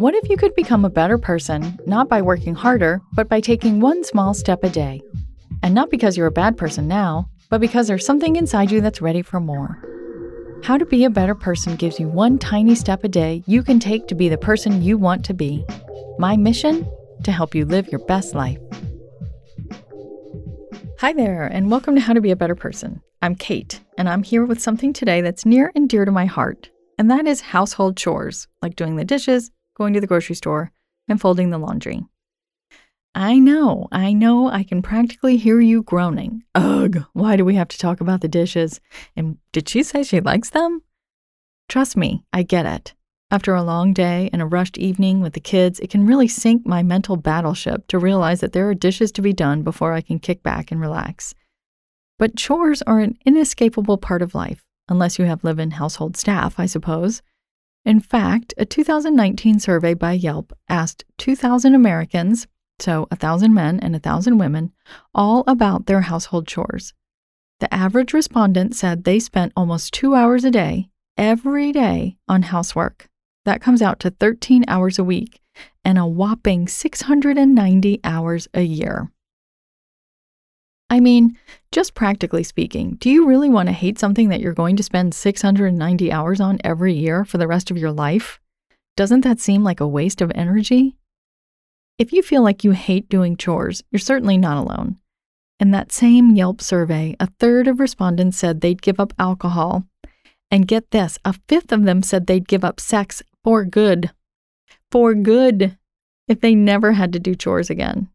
[0.00, 3.80] What if you could become a better person, not by working harder, but by taking
[3.80, 5.02] one small step a day?
[5.62, 9.02] And not because you're a bad person now, but because there's something inside you that's
[9.02, 9.76] ready for more.
[10.64, 13.78] How to Be a Better Person gives you one tiny step a day you can
[13.78, 15.66] take to be the person you want to be.
[16.18, 16.90] My mission?
[17.24, 18.58] To help you live your best life.
[21.00, 23.02] Hi there, and welcome to How to Be a Better Person.
[23.20, 26.70] I'm Kate, and I'm here with something today that's near and dear to my heart,
[26.98, 29.50] and that is household chores, like doing the dishes,
[29.80, 30.70] going to the grocery store,
[31.08, 32.04] and folding the laundry.
[33.14, 36.44] I know, I know, I can practically hear you groaning.
[36.54, 38.78] Ugh, why do we have to talk about the dishes?
[39.16, 40.82] And did she say she likes them?
[41.70, 42.92] Trust me, I get it.
[43.30, 46.66] After a long day and a rushed evening with the kids, it can really sink
[46.66, 50.18] my mental battleship to realize that there are dishes to be done before I can
[50.18, 51.34] kick back and relax.
[52.18, 56.60] But chores are an inescapable part of life, unless you have live in household staff,
[56.60, 57.22] I suppose.
[57.84, 62.46] In fact, a 2019 survey by Yelp asked 2,000 Americans,
[62.78, 64.72] so 1,000 men and 1,000 women,
[65.14, 66.92] all about their household chores.
[67.60, 73.08] The average respondent said they spent almost two hours a day, every day, on housework.
[73.44, 75.40] That comes out to 13 hours a week
[75.84, 79.10] and a whopping 690 hours a year.
[80.90, 81.38] I mean,
[81.70, 85.14] just practically speaking, do you really want to hate something that you're going to spend
[85.14, 88.40] 690 hours on every year for the rest of your life?
[88.96, 90.96] Doesn't that seem like a waste of energy?
[91.96, 94.96] If you feel like you hate doing chores, you're certainly not alone.
[95.60, 99.84] In that same Yelp survey, a third of respondents said they'd give up alcohol.
[100.50, 104.10] And get this, a fifth of them said they'd give up sex for good.
[104.90, 105.76] For good.
[106.26, 108.08] If they never had to do chores again.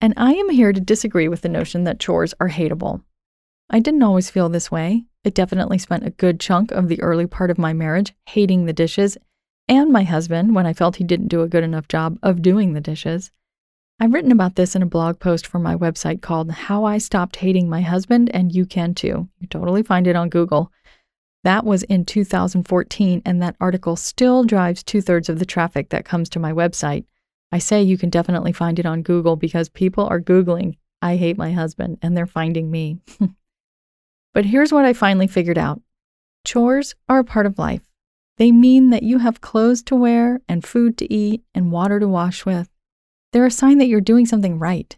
[0.00, 3.02] And I am here to disagree with the notion that chores are hateable.
[3.70, 5.04] I didn't always feel this way.
[5.24, 8.72] I definitely spent a good chunk of the early part of my marriage hating the
[8.72, 9.16] dishes
[9.68, 12.72] and my husband when I felt he didn't do a good enough job of doing
[12.72, 13.32] the dishes.
[13.98, 17.36] I've written about this in a blog post for my website called How I Stopped
[17.36, 19.28] Hating My Husband, and you can too.
[19.40, 20.70] You totally find it on Google.
[21.44, 26.04] That was in 2014, and that article still drives two thirds of the traffic that
[26.04, 27.06] comes to my website.
[27.56, 31.38] I say you can definitely find it on Google because people are Googling, I hate
[31.38, 32.98] my husband, and they're finding me.
[34.34, 35.80] but here's what I finally figured out
[36.44, 37.80] chores are a part of life.
[38.36, 42.06] They mean that you have clothes to wear, and food to eat, and water to
[42.06, 42.68] wash with.
[43.32, 44.94] They're a sign that you're doing something right.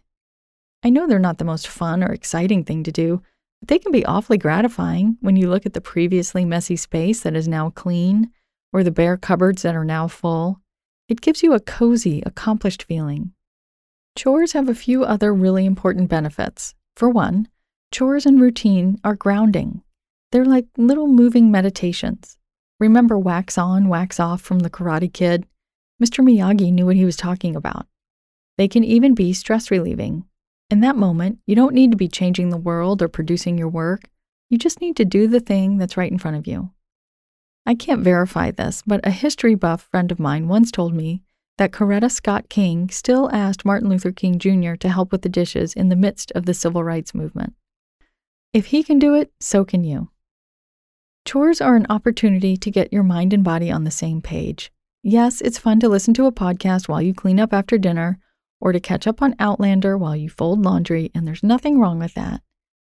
[0.83, 3.21] I know they're not the most fun or exciting thing to do,
[3.61, 7.37] but they can be awfully gratifying when you look at the previously messy space that
[7.37, 8.31] is now clean,
[8.73, 10.59] or the bare cupboards that are now full.
[11.09, 13.33] It gives you a cozy, accomplished feeling.
[14.15, 16.75] Chores have a few other really important benefits.
[16.95, 17.47] For one,
[17.91, 19.81] chores and routine are grounding.
[20.31, 22.37] They're like little moving meditations.
[22.79, 25.47] Remember wax on, wax off from the Karate Kid?
[26.01, 26.23] Mr.
[26.23, 27.87] Miyagi knew what he was talking about.
[28.57, 30.25] They can even be stress relieving.
[30.69, 34.03] In that moment, you don't need to be changing the world or producing your work.
[34.51, 36.69] You just need to do the thing that's right in front of you.
[37.69, 41.21] I can't verify this, but a history buff friend of mine once told me
[41.59, 44.73] that Coretta Scott King still asked Martin Luther King Jr.
[44.73, 47.53] to help with the dishes in the midst of the civil rights movement.
[48.53, 50.09] If he can do it, so can you.
[51.25, 54.71] Chores are an opportunity to get your mind and body on the same page.
[55.03, 58.17] Yes, it's fun to listen to a podcast while you clean up after dinner
[58.59, 62.15] or to catch up on Outlander while you fold laundry, and there's nothing wrong with
[62.15, 62.41] that.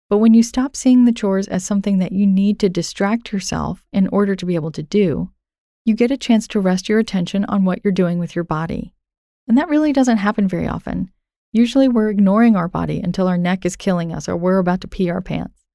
[0.10, 3.86] But when you stop seeing the chores as something that you need to distract yourself
[3.94, 5.32] in order to be able to do,
[5.86, 8.94] you get a chance to rest your attention on what you're doing with your body.
[9.48, 11.12] And that really doesn't happen very often.
[11.52, 14.88] Usually we're ignoring our body until our neck is killing us or we're about to
[14.88, 15.66] pee our pants.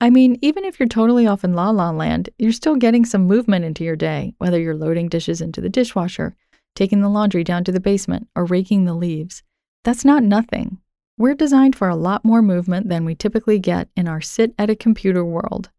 [0.00, 3.26] I mean, even if you're totally off in la la land, you're still getting some
[3.26, 6.34] movement into your day, whether you're loading dishes into the dishwasher,
[6.74, 9.42] taking the laundry down to the basement, or raking the leaves.
[9.84, 10.78] That's not nothing.
[11.18, 14.70] We're designed for a lot more movement than we typically get in our sit at
[14.70, 15.70] a computer world.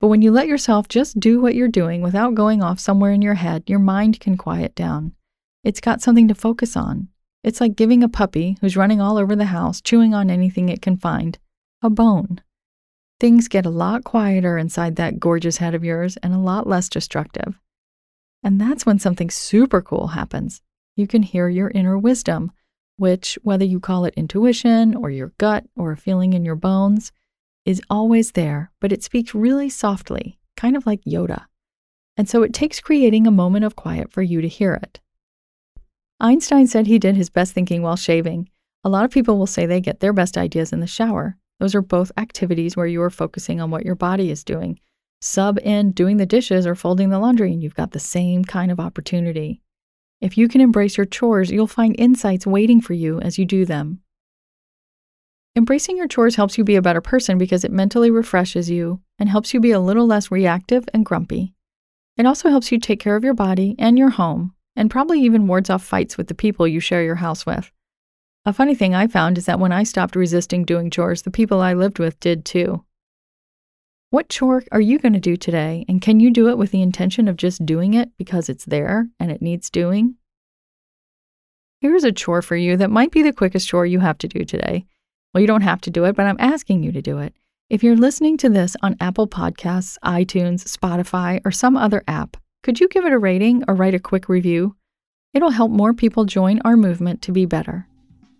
[0.00, 3.22] But when you let yourself just do what you're doing without going off somewhere in
[3.22, 5.14] your head, your mind can quiet down.
[5.62, 7.08] It's got something to focus on.
[7.44, 10.82] It's like giving a puppy who's running all over the house, chewing on anything it
[10.82, 11.38] can find,
[11.82, 12.40] a bone.
[13.22, 16.88] things get a lot quieter inside that gorgeous head of yours and a lot less
[16.88, 17.56] destructive.
[18.42, 20.60] And that's when something super cool happens.
[20.96, 22.50] You can hear your inner wisdom,
[23.02, 27.10] which, whether you call it intuition or your gut or a feeling in your bones,
[27.64, 31.46] is always there, but it speaks really softly, kind of like Yoda.
[32.16, 35.00] And so it takes creating a moment of quiet for you to hear it.
[36.20, 38.48] Einstein said he did his best thinking while shaving.
[38.84, 41.36] A lot of people will say they get their best ideas in the shower.
[41.58, 44.78] Those are both activities where you are focusing on what your body is doing.
[45.20, 48.70] Sub in doing the dishes or folding the laundry, and you've got the same kind
[48.70, 49.60] of opportunity.
[50.22, 53.64] If you can embrace your chores, you'll find insights waiting for you as you do
[53.64, 54.02] them.
[55.56, 59.28] Embracing your chores helps you be a better person because it mentally refreshes you and
[59.28, 61.54] helps you be a little less reactive and grumpy.
[62.16, 65.48] It also helps you take care of your body and your home, and probably even
[65.48, 67.72] wards off fights with the people you share your house with.
[68.44, 71.60] A funny thing I found is that when I stopped resisting doing chores, the people
[71.60, 72.84] I lived with did too.
[74.12, 76.82] What chore are you going to do today, and can you do it with the
[76.82, 80.16] intention of just doing it because it's there and it needs doing?
[81.80, 84.44] Here's a chore for you that might be the quickest chore you have to do
[84.44, 84.84] today.
[85.32, 87.32] Well, you don't have to do it, but I'm asking you to do it.
[87.70, 92.80] If you're listening to this on Apple Podcasts, iTunes, Spotify, or some other app, could
[92.80, 94.76] you give it a rating or write a quick review?
[95.32, 97.88] It'll help more people join our movement to be better.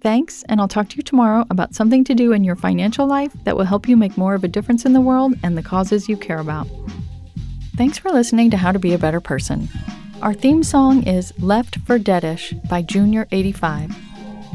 [0.03, 3.33] Thanks, and I'll talk to you tomorrow about something to do in your financial life
[3.45, 6.09] that will help you make more of a difference in the world and the causes
[6.09, 6.67] you care about.
[7.77, 9.69] Thanks for listening to How to Be a Better Person.
[10.21, 13.95] Our theme song is Left for Deadish by Junior85.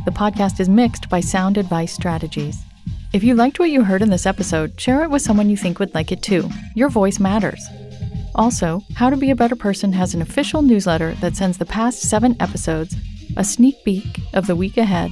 [0.04, 2.62] The podcast is mixed by Sound Advice Strategies.
[3.14, 5.80] If you liked what you heard in this episode, share it with someone you think
[5.80, 6.50] would like it too.
[6.76, 7.66] Your voice matters.
[8.36, 12.02] Also, How to Be a Better Person has an official newsletter that sends the past
[12.02, 12.98] seven episodes,
[13.38, 15.12] a sneak peek of the week ahead,